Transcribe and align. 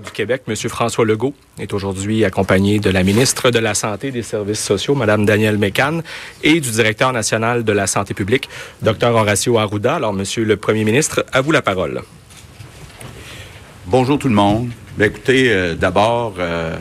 du 0.00 0.10
Québec, 0.10 0.42
M. 0.48 0.54
François 0.56 1.04
Legault, 1.04 1.34
est 1.58 1.72
aujourd'hui 1.72 2.24
accompagné 2.24 2.78
de 2.78 2.90
la 2.90 3.02
ministre 3.02 3.50
de 3.50 3.58
la 3.58 3.74
Santé 3.74 4.08
et 4.08 4.10
des 4.10 4.22
Services 4.22 4.62
sociaux, 4.62 4.94
Mme 4.94 5.26
Danielle 5.26 5.58
Mécan, 5.58 6.00
et 6.42 6.60
du 6.60 6.70
directeur 6.70 7.12
national 7.12 7.64
de 7.64 7.72
la 7.72 7.86
santé 7.86 8.14
publique, 8.14 8.48
Dr. 8.80 9.08
Horacio 9.08 9.58
Arruda. 9.58 9.96
Alors, 9.96 10.12
Monsieur 10.12 10.44
le 10.44 10.56
Premier 10.56 10.84
ministre, 10.84 11.24
à 11.32 11.40
vous 11.40 11.52
la 11.52 11.62
parole. 11.62 12.02
Bonjour 13.86 14.18
tout 14.18 14.28
le 14.28 14.34
monde. 14.34 14.70
Ben, 14.96 15.06
écoutez, 15.06 15.52
euh, 15.52 15.74
d'abord, 15.74 16.34
euh, 16.38 16.76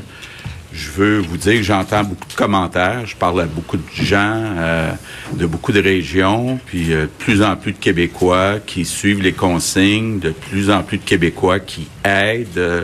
je 0.74 0.90
veux 0.90 1.18
vous 1.20 1.38
dire 1.38 1.56
que 1.56 1.64
j'entends 1.64 2.04
beaucoup 2.04 2.28
de 2.28 2.34
commentaires. 2.34 3.06
Je 3.06 3.16
parle 3.16 3.42
à 3.42 3.46
beaucoup 3.46 3.78
de 3.78 3.84
gens 3.94 4.42
euh, 4.58 4.92
de 5.34 5.46
beaucoup 5.46 5.72
de 5.72 5.82
régions, 5.82 6.60
puis 6.66 6.94
euh, 6.94 7.04
de 7.04 7.10
plus 7.18 7.44
en 7.44 7.56
plus 7.56 7.74
de 7.74 7.78
Québécois 7.78 8.56
qui 8.66 8.86
suivent 8.86 9.22
les 9.22 9.34
consignes, 9.34 10.20
de 10.20 10.30
plus 10.30 10.70
en 10.70 10.82
plus 10.84 10.98
de 10.98 11.04
Québécois 11.04 11.60
qui 11.60 11.88
aident 12.06 12.58
euh, 12.58 12.84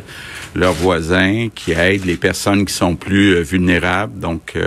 leurs 0.53 0.73
voisins, 0.73 1.47
qui 1.53 1.71
aident 1.71 2.05
les 2.05 2.17
personnes 2.17 2.65
qui 2.65 2.73
sont 2.73 2.95
plus 2.95 3.41
vulnérables. 3.41 4.19
Donc, 4.19 4.57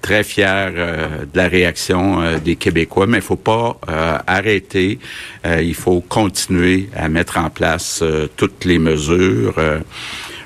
très 0.00 0.22
fier 0.22 0.70
de 0.72 1.36
la 1.36 1.48
réaction 1.48 2.38
des 2.38 2.54
Québécois, 2.54 3.08
mais 3.08 3.18
il 3.18 3.22
faut 3.22 3.34
pas 3.34 3.80
arrêter. 4.28 5.00
il 5.44 5.74
faut 5.74 6.00
continuer 6.02 6.88
à 6.94 7.08
mettre 7.08 7.36
en 7.38 7.50
place 7.50 8.04
toutes 8.36 8.64
les 8.64 8.78
mesures 8.78 9.56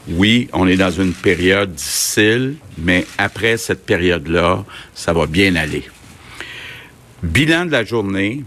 oui, 0.08 0.48
on 0.52 0.66
est 0.66 0.76
dans 0.76 0.90
une 0.90 1.12
période 1.12 1.74
difficile, 1.74 2.56
mais 2.78 3.06
après 3.18 3.56
cette 3.56 3.86
période-là, 3.86 4.64
ça 4.94 5.12
va 5.12 5.26
bien 5.26 5.54
aller. 5.54 5.84
Bilan 7.22 7.66
de 7.66 7.70
la 7.70 7.84
journée. 7.84 8.42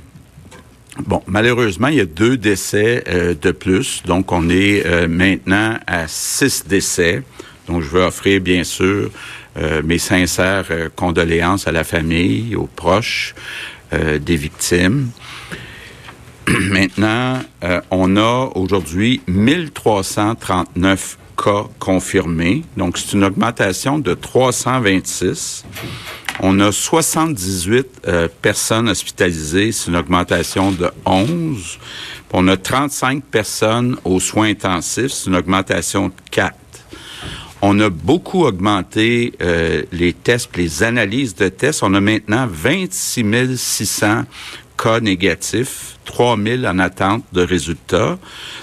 Bon, 1.05 1.21
malheureusement, 1.27 1.87
il 1.87 1.95
y 1.95 2.01
a 2.01 2.05
deux 2.05 2.35
décès 2.37 3.03
euh, 3.07 3.33
de 3.41 3.51
plus. 3.51 4.03
Donc, 4.05 4.31
on 4.31 4.49
est 4.49 4.85
euh, 4.85 5.07
maintenant 5.07 5.77
à 5.87 6.07
six 6.07 6.65
décès. 6.67 7.23
Donc, 7.67 7.81
je 7.83 7.87
veux 7.89 8.03
offrir, 8.03 8.41
bien 8.41 8.65
sûr, 8.65 9.09
euh, 9.57 9.81
mes 9.83 9.97
sincères 9.97 10.65
condoléances 10.95 11.67
à 11.67 11.71
la 11.71 11.83
famille, 11.85 12.55
aux 12.55 12.67
proches 12.67 13.33
des 13.91 14.35
victimes. 14.35 15.09
Maintenant, 16.47 17.39
on 17.91 18.17
a 18.17 18.51
aujourd'hui 18.55 19.21
1339 19.27 21.17
cas 21.35 21.65
confirmés. 21.79 22.63
Donc, 22.77 22.97
c'est 22.97 23.13
une 23.13 23.23
augmentation 23.23 23.99
de 23.99 24.13
326. 24.13 25.65
On 26.41 26.59
a 26.59 26.71
78 26.71 27.87
euh, 28.07 28.27
personnes 28.41 28.89
hospitalisées, 28.89 29.71
c'est 29.71 29.89
une 29.89 29.95
augmentation 29.95 30.71
de 30.71 30.91
11. 31.05 31.79
on 32.33 32.47
a 32.49 32.57
35 32.57 33.23
personnes 33.23 33.97
aux 34.03 34.19
soins 34.19 34.49
intensifs, 34.49 35.11
c'est 35.11 35.29
une 35.29 35.37
augmentation 35.37 36.07
de 36.07 36.13
4. 36.31 36.55
On 37.61 37.79
a 37.79 37.89
beaucoup 37.89 38.43
augmenté 38.43 39.33
euh, 39.41 39.83
les 39.91 40.13
tests, 40.13 40.55
les 40.57 40.83
analyses 40.83 41.35
de 41.35 41.47
tests. 41.47 41.81
On 41.83 41.93
a 41.93 42.01
maintenant 42.01 42.47
26 42.47 43.57
600 43.57 44.25
cas 44.77 44.99
négatifs, 44.99 45.97
3000 46.05 46.67
en 46.67 46.79
attente 46.79 47.23
de 47.33 47.41
résultats. 47.41 48.17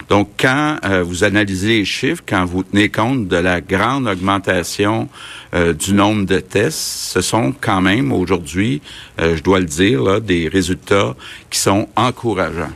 Donc, 0.09 0.31
quand 0.39 0.79
euh, 0.85 1.03
vous 1.03 1.25
analysez 1.25 1.79
les 1.79 1.85
chiffres, 1.85 2.23
quand 2.27 2.45
vous 2.45 2.63
tenez 2.63 2.89
compte 2.89 3.29
de 3.29 3.37
la 3.37 3.61
grande 3.61 4.07
augmentation 4.07 5.09
euh, 5.55 5.73
du 5.73 5.93
nombre 5.95 6.27
de 6.27 6.39
tests, 6.39 6.79
ce 6.79 7.21
sont 7.21 7.55
quand 7.61 7.81
même 7.81 8.13
aujourd'hui, 8.13 8.81
euh, 9.21 9.37
je 9.37 9.43
dois 9.43 9.61
le 9.61 9.67
dire, 9.67 10.21
des 10.21 10.49
résultats 10.49 11.15
qui 11.51 11.59
sont 11.59 11.89
encourageants. 11.97 12.73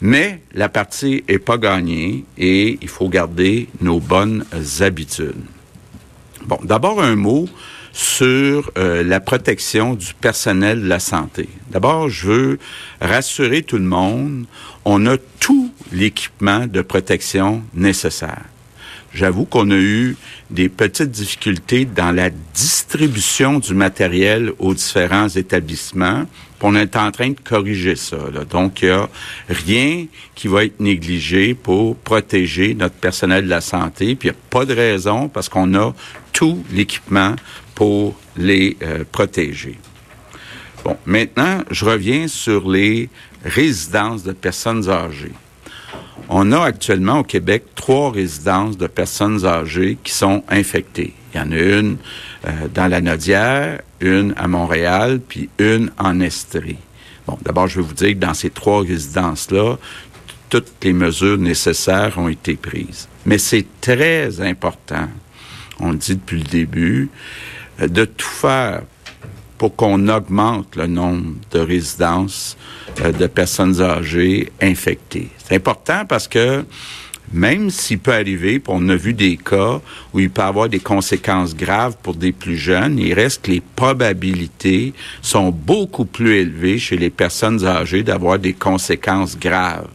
Mais 0.00 0.40
la 0.52 0.68
partie 0.68 1.24
est 1.28 1.38
pas 1.38 1.56
gagnée 1.56 2.24
et 2.36 2.78
il 2.82 2.88
faut 2.88 3.08
garder 3.08 3.68
nos 3.80 4.00
bonnes 4.00 4.44
habitudes. 4.80 5.42
Bon, 6.46 6.58
d'abord 6.62 7.02
un 7.02 7.16
mot 7.16 7.48
sur 7.94 8.72
euh, 8.76 9.04
la 9.04 9.20
protection 9.20 9.94
du 9.94 10.14
personnel 10.14 10.82
de 10.82 10.88
la 10.88 10.98
santé. 10.98 11.48
D'abord, 11.70 12.08
je 12.08 12.26
veux 12.26 12.58
rassurer 13.00 13.62
tout 13.62 13.78
le 13.78 13.84
monde, 13.84 14.46
on 14.84 15.06
a 15.06 15.16
tout 15.38 15.70
l'équipement 15.92 16.66
de 16.66 16.82
protection 16.82 17.62
nécessaire. 17.72 18.42
J'avoue 19.14 19.44
qu'on 19.44 19.70
a 19.70 19.76
eu 19.76 20.16
des 20.50 20.68
petites 20.68 21.12
difficultés 21.12 21.84
dans 21.84 22.10
la 22.10 22.30
distribution 22.52 23.60
du 23.60 23.72
matériel 23.72 24.50
aux 24.58 24.74
différents 24.74 25.28
établissements. 25.28 26.24
On 26.66 26.74
est 26.74 26.96
en 26.96 27.12
train 27.12 27.28
de 27.28 27.38
corriger 27.44 27.94
ça. 27.94 28.16
Donc, 28.50 28.80
il 28.80 28.86
n'y 28.88 28.94
a 28.94 29.08
rien 29.50 30.06
qui 30.34 30.48
va 30.48 30.64
être 30.64 30.80
négligé 30.80 31.54
pour 31.54 31.94
protéger 31.94 32.74
notre 32.74 32.94
personnel 32.94 33.44
de 33.44 33.50
la 33.50 33.60
santé. 33.60 34.16
Puis, 34.16 34.30
il 34.30 34.32
n'y 34.32 34.36
a 34.38 34.40
pas 34.48 34.64
de 34.64 34.74
raison 34.74 35.28
parce 35.28 35.50
qu'on 35.50 35.74
a 35.74 35.94
tout 36.34 36.62
l'équipement 36.70 37.34
pour 37.74 38.14
les 38.36 38.76
euh, 38.82 39.04
protéger. 39.10 39.78
Bon, 40.84 40.98
maintenant, 41.06 41.60
je 41.70 41.86
reviens 41.86 42.28
sur 42.28 42.68
les 42.68 43.08
résidences 43.42 44.22
de 44.22 44.32
personnes 44.32 44.90
âgées. 44.90 45.32
On 46.28 46.52
a 46.52 46.62
actuellement 46.62 47.20
au 47.20 47.22
Québec 47.22 47.64
trois 47.74 48.10
résidences 48.10 48.76
de 48.76 48.86
personnes 48.86 49.46
âgées 49.46 49.96
qui 50.04 50.12
sont 50.12 50.42
infectées. 50.48 51.14
Il 51.32 51.38
y 51.38 51.40
en 51.40 51.50
a 51.52 51.56
une 51.56 51.96
euh, 52.46 52.50
dans 52.72 52.86
la 52.86 53.00
Nodière, 53.00 53.80
une 54.00 54.34
à 54.36 54.46
Montréal, 54.46 55.20
puis 55.26 55.48
une 55.58 55.90
en 55.98 56.20
Estrie. 56.20 56.76
Bon, 57.26 57.38
d'abord, 57.42 57.66
je 57.68 57.80
vais 57.80 57.86
vous 57.86 57.94
dire 57.94 58.10
que 58.10 58.18
dans 58.18 58.34
ces 58.34 58.50
trois 58.50 58.82
résidences-là, 58.82 59.76
toutes 60.50 60.72
les 60.82 60.92
mesures 60.92 61.38
nécessaires 61.38 62.18
ont 62.18 62.28
été 62.28 62.54
prises. 62.54 63.08
Mais 63.26 63.38
c'est 63.38 63.66
très 63.80 64.40
important, 64.40 65.08
on 65.80 65.92
le 65.92 65.98
dit 65.98 66.16
depuis 66.16 66.38
le 66.38 66.48
début, 66.48 67.08
de 67.80 68.04
tout 68.04 68.26
faire 68.26 68.82
pour 69.58 69.76
qu'on 69.76 70.08
augmente 70.08 70.76
le 70.76 70.86
nombre 70.86 71.34
de 71.52 71.58
résidences 71.58 72.56
euh, 73.00 73.12
de 73.12 73.26
personnes 73.26 73.80
âgées 73.80 74.52
infectées. 74.60 75.30
C'est 75.38 75.54
important 75.54 76.04
parce 76.06 76.28
que 76.28 76.64
même 77.32 77.70
s'il 77.70 77.98
peut 77.98 78.12
arriver, 78.12 78.62
on 78.68 78.88
a 78.88 78.96
vu 78.96 79.14
des 79.14 79.36
cas 79.36 79.80
où 80.12 80.20
il 80.20 80.30
peut 80.30 80.42
avoir 80.42 80.68
des 80.68 80.80
conséquences 80.80 81.56
graves 81.56 81.96
pour 82.02 82.14
des 82.14 82.32
plus 82.32 82.56
jeunes, 82.56 82.98
il 82.98 83.14
reste 83.14 83.42
que 83.42 83.52
les 83.52 83.62
probabilités 83.62 84.92
sont 85.22 85.50
beaucoup 85.50 86.04
plus 86.04 86.34
élevées 86.36 86.78
chez 86.78 86.96
les 86.96 87.10
personnes 87.10 87.64
âgées 87.64 88.02
d'avoir 88.02 88.38
des 88.38 88.52
conséquences 88.52 89.38
graves. 89.38 89.88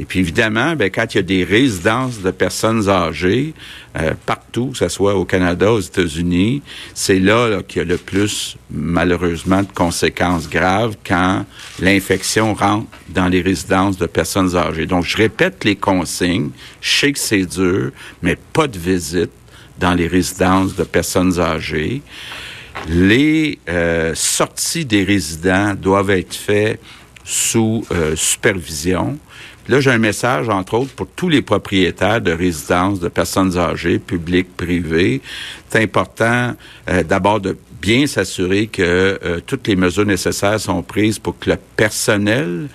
Et 0.00 0.04
puis 0.04 0.18
évidemment, 0.18 0.74
ben, 0.74 0.90
quand 0.90 1.14
il 1.14 1.18
y 1.18 1.20
a 1.20 1.22
des 1.22 1.44
résidences 1.44 2.20
de 2.20 2.30
personnes 2.32 2.88
âgées 2.88 3.54
euh, 3.96 4.14
partout, 4.26 4.70
que 4.72 4.78
ce 4.78 4.88
soit 4.88 5.14
au 5.14 5.24
Canada, 5.24 5.72
aux 5.72 5.80
États-Unis, 5.80 6.62
c'est 6.94 7.20
là, 7.20 7.48
là 7.48 7.62
qu'il 7.62 7.78
y 7.78 7.84
a 7.84 7.88
le 7.88 7.96
plus, 7.96 8.56
malheureusement, 8.70 9.62
de 9.62 9.72
conséquences 9.72 10.48
graves 10.48 10.96
quand 11.06 11.46
l'infection 11.80 12.54
rentre 12.54 12.88
dans 13.10 13.28
les 13.28 13.40
résidences 13.40 13.96
de 13.96 14.06
personnes 14.06 14.56
âgées. 14.56 14.86
Donc, 14.86 15.04
je 15.04 15.16
répète 15.16 15.64
les 15.64 15.76
consignes. 15.76 16.50
Je 16.80 16.98
sais 16.98 17.12
que 17.12 17.18
c'est 17.18 17.46
dur, 17.46 17.92
mais 18.20 18.36
pas 18.52 18.66
de 18.66 18.78
visite 18.78 19.30
dans 19.78 19.94
les 19.94 20.08
résidences 20.08 20.74
de 20.74 20.84
personnes 20.84 21.38
âgées. 21.38 22.02
Les 22.88 23.60
euh, 23.68 24.12
sorties 24.16 24.84
des 24.84 25.04
résidents 25.04 25.74
doivent 25.74 26.10
être 26.10 26.34
faites 26.34 26.80
sous 27.24 27.84
euh, 27.90 28.14
supervision. 28.16 29.18
Là, 29.68 29.80
j'ai 29.80 29.90
un 29.90 29.98
message, 29.98 30.50
entre 30.50 30.74
autres, 30.74 30.92
pour 30.92 31.06
tous 31.08 31.30
les 31.30 31.40
propriétaires 31.40 32.20
de 32.20 32.32
résidences 32.32 33.00
de 33.00 33.08
personnes 33.08 33.56
âgées, 33.56 33.98
publiques, 33.98 34.54
privées. 34.56 35.22
C'est 35.70 35.82
important 35.82 36.54
euh, 36.90 37.02
d'abord 37.02 37.40
de 37.40 37.56
bien 37.84 38.06
s'assurer 38.06 38.66
que 38.66 38.82
euh, 38.82 39.40
toutes 39.46 39.68
les 39.68 39.76
mesures 39.76 40.06
nécessaires 40.06 40.58
sont 40.58 40.82
prises 40.82 41.18
pour 41.18 41.38
que 41.38 41.50
le 41.50 41.58
personnel 41.76 42.68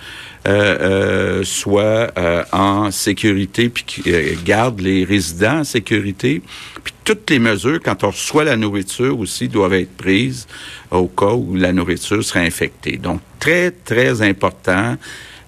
euh, 0.46 1.42
soit 1.44 2.12
en 2.52 2.90
sécurité 2.90 3.68
puis 3.68 3.84
garde 4.44 4.80
les 4.80 5.04
résidents 5.04 5.58
en 5.58 5.64
sécurité. 5.64 6.42
Puis 6.84 6.94
toutes 7.04 7.28
les 7.28 7.40
mesures, 7.40 7.80
quand 7.82 8.04
on 8.04 8.10
reçoit 8.10 8.44
la 8.44 8.56
nourriture 8.56 9.18
aussi, 9.18 9.48
doivent 9.48 9.74
être 9.74 9.96
prises 9.96 10.46
au 10.92 11.08
cas 11.08 11.32
où 11.32 11.56
la 11.56 11.72
nourriture 11.72 12.22
serait 12.22 12.46
infectée. 12.46 12.96
Donc, 12.96 13.20
très, 13.40 13.72
très 13.72 14.22
important 14.22 14.96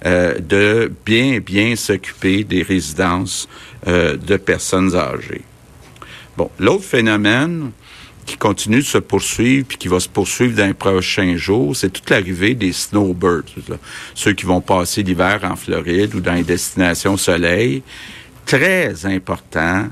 euh, 0.05 0.41
de 0.41 0.91
bien, 1.07 1.39
bien 1.39 1.77
s'occuper 1.77 2.43
des 2.43 2.63
résidences 2.63 3.49
euh, 3.87 4.17
de 4.17 4.37
personnes 4.37 4.97
âgées. 4.97 5.43
Bon, 6.37 6.51
l'autre 6.59 6.83
phénomène 6.83 7.71
qui 8.25 8.37
continue 8.37 8.79
de 8.79 8.85
se 8.85 8.99
poursuivre 8.99 9.67
puis 9.67 9.77
qui 9.77 9.89
va 9.89 10.01
se 10.01 10.09
poursuivre 10.09 10.57
dans 10.57 10.67
les 10.67 10.75
prochains 10.75 11.37
jours, 11.37 11.75
c'est 11.75 11.91
toute 11.91 12.11
l'arrivée 12.11 12.55
des 12.55 12.73
snowbirds, 12.73 13.45
ceux 14.15 14.33
qui 14.33 14.47
vont 14.47 14.61
passer 14.61 15.03
l'hiver 15.03 15.41
en 15.43 15.57
Floride 15.57 16.15
ou 16.15 16.21
dans 16.21 16.35
les 16.35 16.45
destinations 16.45 17.17
soleil. 17.17 17.83
Très 18.47 19.07
important, 19.07 19.89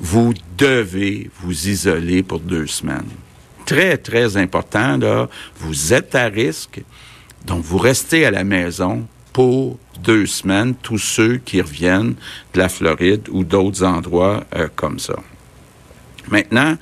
vous 0.00 0.34
devez 0.58 1.30
vous 1.40 1.68
isoler 1.68 2.22
pour 2.22 2.40
deux 2.40 2.66
semaines. 2.66 3.08
Très, 3.64 3.96
très 3.96 4.36
important, 4.36 4.98
là, 4.98 5.28
vous 5.58 5.92
êtes 5.92 6.14
à 6.14 6.26
risque, 6.26 6.82
donc 7.46 7.62
vous 7.62 7.78
restez 7.78 8.26
à 8.26 8.30
la 8.30 8.44
maison 8.44 9.06
pour 9.32 9.78
deux 10.02 10.26
semaines 10.26 10.74
tous 10.74 10.98
ceux 10.98 11.38
qui 11.38 11.60
reviennent 11.60 12.14
de 12.54 12.58
la 12.58 12.68
Floride 12.68 13.28
ou 13.30 13.44
d'autres 13.44 13.82
endroits 13.84 14.44
euh, 14.54 14.68
comme 14.74 14.98
ça. 14.98 15.14
Maintenant, 16.30 16.76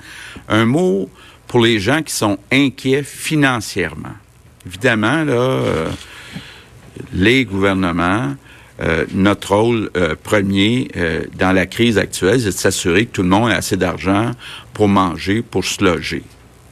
un 0.49 0.65
mot 0.65 1.09
pour 1.47 1.59
les 1.59 1.79
gens 1.79 2.01
qui 2.01 2.13
sont 2.13 2.37
inquiets 2.51 3.03
financièrement. 3.03 4.15
Évidemment, 4.65 5.23
là, 5.23 5.33
euh, 5.33 5.89
les 7.13 7.45
gouvernements, 7.45 8.35
euh, 8.81 9.05
notre 9.13 9.55
rôle 9.55 9.89
premier 10.23 10.87
dans 11.37 11.51
la 11.51 11.65
crise 11.65 11.97
actuelle, 11.97 12.39
c'est 12.39 12.47
de 12.47 12.51
s'assurer 12.51 13.05
que 13.05 13.11
tout 13.11 13.23
le 13.23 13.29
monde 13.29 13.49
a 13.51 13.55
assez 13.55 13.77
d'argent 13.77 14.31
pour 14.73 14.87
manger, 14.87 15.41
pour 15.41 15.65
se 15.65 15.83
loger. 15.83 16.23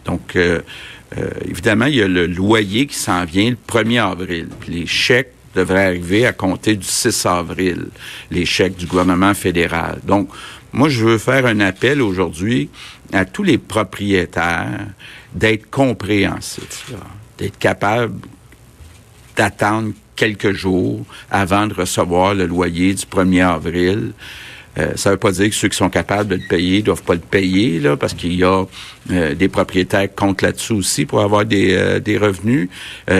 Donc, 0.06 0.38
évidemment, 1.46 1.86
il 1.86 1.96
y 1.96 2.02
a 2.02 2.08
le 2.08 2.26
loyer 2.26 2.88
qui 2.88 2.96
s'en 2.96 3.26
vient 3.26 3.50
le 3.50 3.58
1er 3.68 4.02
avril. 4.02 4.48
Puis 4.60 4.74
les 4.74 4.86
chèques 4.88 5.34
devrait 5.56 5.86
arriver 5.86 6.26
à 6.26 6.34
compter 6.34 6.76
du 6.76 6.86
6 6.86 7.26
avril, 7.26 7.88
les 8.32 8.46
chèques 8.46 8.76
du 8.76 8.86
gouvernement 8.86 9.34
fédéral. 9.34 10.00
Donc, 10.04 10.30
moi, 10.74 10.90
je 10.90 11.04
veux 11.04 11.18
faire 11.18 11.46
un 11.46 11.60
appel 11.60 12.02
aujourd'hui 12.02 12.70
à 13.12 13.26
tous 13.26 13.44
les 13.44 13.58
propriétaires 13.58 14.88
d'être 15.34 15.70
compréhensifs, 15.70 16.92
d'être 17.38 17.58
capables 17.58 18.20
d'attendre 19.36 19.94
quelques 20.16 20.52
jours 20.52 21.06
avant 21.32 21.66
de 21.66 21.74
recevoir 21.74 22.34
le 22.34 22.46
loyer 22.46 22.94
du 22.94 23.06
1er 23.06 23.48
avril. 23.48 24.12
Euh, 24.78 24.92
ça 24.96 25.10
ne 25.10 25.16
veut 25.16 25.20
pas 25.20 25.32
dire 25.32 25.50
que 25.50 25.56
ceux 25.56 25.70
qui 25.70 25.78
sont 25.78 25.90
capables 25.90 26.30
de 26.30 26.36
le 26.36 26.48
payer 26.48 26.82
doivent 26.82 27.04
pas 27.04 27.14
le 27.16 27.20
payer, 27.20 27.80
là, 27.80 27.98
parce 27.98 28.14
qu'il 28.14 28.36
y 28.36 28.44
a 28.44 28.66
euh, 29.12 29.34
des 29.34 29.48
propriétaires 29.48 30.10
qui 30.10 30.16
comptent 30.16 30.42
là-dessus 30.42 30.74
aussi 30.74 31.06
pour 31.06 31.22
avoir 31.22 31.46
des, 31.46 31.74
euh, 31.74 32.00
des 32.00 32.18
revenus. 32.18 32.70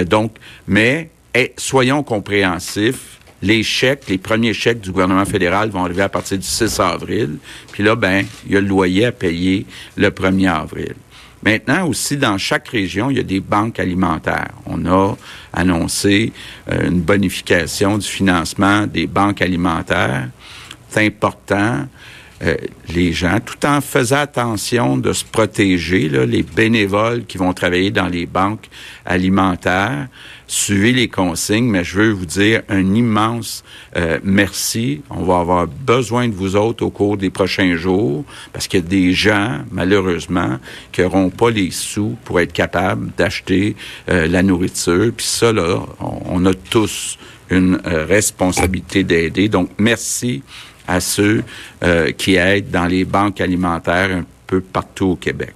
donc, 0.06 0.34
mais 0.68 1.10
et 1.36 1.54
soyons 1.58 2.04
compréhensifs. 2.04 3.19
Les 3.42 3.64
chèques, 3.64 4.04
les 4.10 4.18
premiers 4.18 4.54
chèques 4.54 4.82
du 4.82 4.92
gouvernement 4.92 5.26
fédéral 5.26 5.70
vont 5.70 5.86
arriver 5.86 6.02
à 6.02 6.10
partir 6.10 6.38
du 6.38 6.46
6 6.46 6.80
avril. 6.80 7.38
Puis 7.72 7.84
là, 7.84 7.96
ben, 7.96 8.26
il 8.46 8.54
y 8.54 8.58
a 8.58 8.62
le 8.62 8.68
loyer 8.68 9.06
à 9.06 9.12
payer 9.12 9.66
le 9.96 10.10
1er 10.10 10.52
avril. 10.52 10.96
Maintenant 11.42 11.88
aussi, 11.88 12.18
dans 12.18 12.38
chaque 12.38 12.68
région, 12.68 13.10
il 13.10 13.18
y 13.18 13.20
a 13.20 13.24
des 13.24 13.40
banques 13.40 13.80
alimentaires. 13.80 14.52
On 14.66 14.86
a 14.86 15.16
annoncé 15.54 16.34
euh, 16.70 16.88
une 16.88 17.00
bonification 17.00 17.98
du 17.98 18.08
financement 18.08 18.86
des 18.86 19.08
banques 19.08 19.42
alimentaires. 19.42 20.30
C'est 20.90 21.06
important. 21.06 21.88
Euh, 22.42 22.56
les 22.94 23.12
gens, 23.12 23.40
tout 23.46 23.66
en 23.66 23.82
faisant 23.82 24.20
attention 24.20 24.98
de 24.98 25.12
se 25.12 25.26
protéger, 25.26 26.08
là, 26.08 26.26
les 26.26 26.44
bénévoles 26.44 27.26
qui 27.26 27.38
vont 27.38 27.54
travailler 27.54 27.92
dans 27.92 28.08
les 28.08 28.26
banques 28.26 28.68
alimentaires, 29.06 30.08
suivez 30.48 30.94
les 30.94 31.10
consignes, 31.10 31.70
mais 31.70 31.84
je 31.84 32.00
veux 32.00 32.12
vous 32.12 32.26
dire 32.26 32.62
un 32.70 32.96
immense 32.96 33.64
euh, 33.98 34.20
merci. 34.24 35.02
On 35.10 35.24
va 35.24 35.40
avoir 35.40 35.68
besoin 35.68 36.30
de 36.30 36.34
vous 36.34 36.56
autres 36.56 36.86
au 36.86 36.90
cours 36.90 37.18
des 37.18 37.30
prochains 37.30 37.76
jours 37.76 38.24
parce 38.54 38.68
qu'il 38.68 38.80
y 38.80 38.84
a 38.84 38.88
des 38.88 39.14
gens, 39.14 39.60
malheureusement, 39.72 40.60
qui 40.94 41.02
n'auront 41.02 41.30
pas 41.30 41.50
les 41.50 41.72
sous 41.72 42.16
pour 42.24 42.40
être 42.40 42.54
capables 42.54 43.12
d'acheter 43.18 43.76
euh, 44.10 44.28
la 44.28 44.44
nourriture. 44.44 45.12
Puis 45.16 45.26
ça, 45.26 45.52
là, 45.52 45.82
on, 46.00 46.46
a 46.46 46.54
tous 46.54 47.18
une 47.50 47.82
responsabilité 47.84 49.04
d'aider. 49.04 49.50
Donc, 49.50 49.72
merci 49.78 50.42
à 50.90 51.00
ceux 51.00 51.44
euh, 51.84 52.12
qui 52.12 52.36
aident 52.36 52.72
dans 52.72 52.86
les 52.86 53.06
banques 53.06 53.40
alimentaires 53.42 54.10
un 54.12 54.26
peu 54.48 54.60
partout 54.60 55.12
au 55.12 55.16
Québec. 55.16 55.54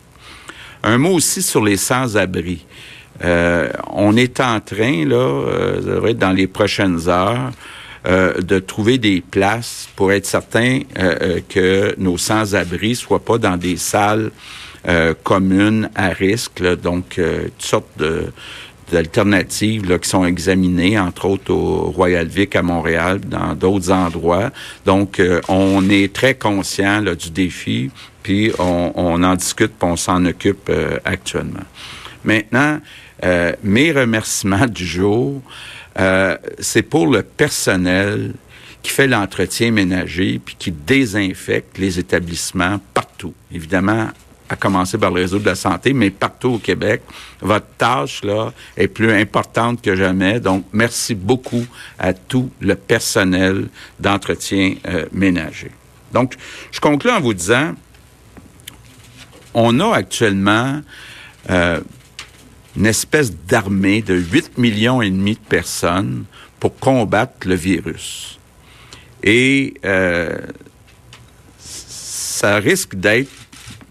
Un 0.83 0.97
mot 0.97 1.13
aussi 1.13 1.41
sur 1.41 1.63
les 1.63 1.77
sans-abri. 1.77 2.65
Euh, 3.23 3.69
on 3.89 4.15
est 4.15 4.39
en 4.39 4.59
train, 4.59 5.05
là, 5.05 5.15
euh, 5.15 6.13
dans 6.13 6.31
les 6.31 6.47
prochaines 6.47 7.09
heures, 7.09 7.51
de 8.05 8.59
trouver 8.59 8.97
des 8.97 9.21
places 9.21 9.87
pour 9.95 10.11
être 10.11 10.25
certain 10.25 10.81
que 11.47 11.95
nos 11.97 12.17
sans-abri 12.17 12.95
soient 12.95 13.23
pas 13.23 13.37
dans 13.37 13.55
des 13.55 13.77
salles 13.77 14.29
communes 15.23 15.89
à 15.95 16.09
risque, 16.09 16.61
donc 16.81 17.11
toutes 17.15 17.61
sortes 17.61 17.97
de, 17.97 18.25
alternatives 18.91 19.89
là, 19.89 19.97
qui 19.97 20.09
sont 20.09 20.25
examinées, 20.25 20.99
entre 20.99 21.25
autres 21.25 21.53
au 21.53 21.91
Royal 21.91 22.27
Vic 22.27 22.55
à 22.55 22.61
Montréal, 22.61 23.19
dans 23.21 23.55
d'autres 23.55 23.91
endroits. 23.91 24.51
Donc, 24.85 25.19
euh, 25.19 25.41
on 25.47 25.89
est 25.89 26.13
très 26.13 26.35
conscient 26.35 27.01
là, 27.01 27.15
du 27.15 27.29
défi, 27.29 27.91
puis 28.21 28.51
on, 28.59 28.91
on, 28.95 29.23
en 29.23 29.35
discute, 29.35 29.71
puis 29.77 29.89
on 29.89 29.95
s'en 29.95 30.25
occupe 30.25 30.69
euh, 30.69 30.97
actuellement. 31.05 31.65
Maintenant, 32.23 32.79
euh, 33.23 33.53
mes 33.63 33.91
remerciements 33.91 34.67
du 34.67 34.85
jour, 34.85 35.41
c'est 36.59 36.81
pour 36.81 37.05
le 37.05 37.21
personnel 37.21 38.33
qui 38.81 38.91
fait 38.91 39.07
l'entretien 39.07 39.71
ménager 39.71 40.39
puis 40.43 40.55
qui 40.57 40.71
désinfecte 40.71 41.77
les 41.77 41.99
établissements 41.99 42.79
partout. 42.95 43.33
Évidemment, 43.53 44.09
à 44.49 44.55
commencer 44.55 44.97
par 44.97 45.11
le 45.11 45.21
réseau 45.21 45.39
de 45.39 45.45
la 45.45 45.55
santé, 45.55 45.93
mais 45.93 46.09
partout 46.09 46.49
au 46.49 46.57
Québec. 46.57 47.01
Votre 47.41 47.67
tâche, 47.77 48.23
là, 48.23 48.53
est 48.77 48.87
plus 48.87 49.11
importante 49.11 49.81
que 49.81 49.95
jamais. 49.95 50.39
Donc, 50.39 50.65
merci 50.73 51.15
beaucoup 51.15 51.65
à 51.97 52.13
tout 52.13 52.51
le 52.59 52.75
personnel 52.75 53.67
d'entretien 53.99 54.75
euh, 54.87 55.05
ménager. 55.11 55.71
Donc, 56.11 56.35
je 56.71 56.79
conclue 56.79 57.09
en 57.09 57.19
vous 57.19 57.33
disant, 57.33 57.73
on 59.53 59.79
a 59.79 59.95
actuellement 59.95 60.81
euh, 61.49 61.79
une 62.75 62.85
espèce 62.85 63.33
d'armée 63.33 64.01
de 64.01 64.15
8 64.15 64.57
millions 64.57 65.01
et 65.01 65.09
demi 65.09 65.33
de 65.33 65.39
personnes 65.39 66.25
pour 66.59 66.77
combattre 66.77 67.47
le 67.47 67.55
virus. 67.55 68.39
Et 69.23 69.75
euh, 69.85 70.37
ça 71.59 72.57
risque 72.57 72.95
d'être 72.95 73.29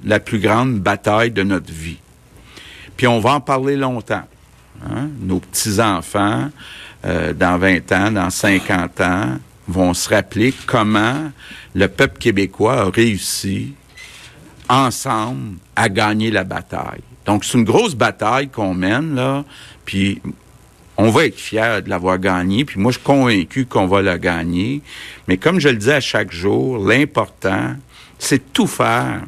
la 0.04 0.20
plus 0.20 0.38
grande 0.38 0.80
bataille 0.80 1.30
de 1.30 1.42
notre 1.42 1.72
vie. 1.72 1.98
Puis 2.96 3.06
on 3.06 3.20
va 3.20 3.34
en 3.34 3.40
parler 3.40 3.76
longtemps. 3.76 4.22
Hein? 4.84 5.08
Nos 5.20 5.40
petits-enfants, 5.40 6.50
euh, 7.04 7.32
dans 7.32 7.58
20 7.58 7.92
ans, 7.92 8.10
dans 8.12 8.30
50 8.30 9.00
ans, 9.00 9.38
vont 9.68 9.94
se 9.94 10.08
rappeler 10.08 10.52
comment 10.66 11.30
le 11.74 11.88
peuple 11.88 12.18
québécois 12.18 12.80
a 12.82 12.90
réussi 12.90 13.74
ensemble 14.68 15.56
à 15.76 15.88
gagner 15.88 16.30
la 16.30 16.44
bataille. 16.44 17.02
Donc, 17.26 17.44
c'est 17.44 17.58
une 17.58 17.64
grosse 17.64 17.94
bataille 17.94 18.48
qu'on 18.48 18.74
mène, 18.74 19.14
là, 19.14 19.44
puis 19.84 20.20
on 20.96 21.10
va 21.10 21.26
être 21.26 21.38
fiers 21.38 21.80
de 21.84 21.88
l'avoir 21.88 22.18
gagnée, 22.18 22.64
puis 22.64 22.80
moi, 22.80 22.92
je 22.92 22.98
suis 22.98 23.04
convaincu 23.04 23.66
qu'on 23.66 23.86
va 23.86 24.02
la 24.02 24.18
gagner. 24.18 24.82
Mais 25.28 25.36
comme 25.36 25.60
je 25.60 25.68
le 25.68 25.76
dis 25.76 25.90
à 25.90 26.00
chaque 26.00 26.32
jour, 26.32 26.78
l'important, 26.78 27.76
c'est 28.18 28.52
tout 28.52 28.66
faire 28.66 29.22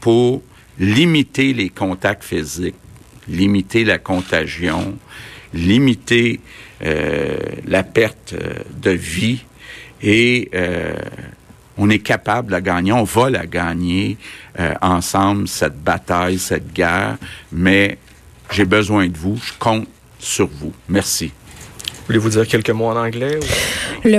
pour 0.00 0.42
limiter 0.78 1.52
les 1.52 1.68
contacts 1.68 2.24
physiques, 2.24 2.74
limiter 3.28 3.84
la 3.84 3.98
contagion, 3.98 4.96
limiter 5.52 6.40
euh, 6.82 7.36
la 7.66 7.82
perte 7.82 8.32
euh, 8.32 8.54
de 8.80 8.90
vie 8.90 9.44
et 10.02 10.48
euh, 10.54 10.94
on 11.76 11.90
est 11.90 11.98
capable 11.98 12.48
de 12.48 12.52
la 12.52 12.60
gagner, 12.60 12.92
on 12.92 13.04
va 13.04 13.30
la 13.30 13.46
gagner 13.46 14.18
ensemble, 14.82 15.48
cette 15.48 15.82
bataille, 15.82 16.38
cette 16.38 16.74
guerre, 16.74 17.16
mais 17.52 17.96
j'ai 18.50 18.66
besoin 18.66 19.08
de 19.08 19.16
vous, 19.16 19.40
je 19.42 19.52
compte 19.58 19.88
sur 20.18 20.46
vous. 20.46 20.74
Merci. 20.90 21.32
Voulez-vous 22.06 22.28
dire 22.28 22.46
quelques 22.46 22.70
mots 22.70 22.88
en 22.88 22.96
anglais? 22.96 23.40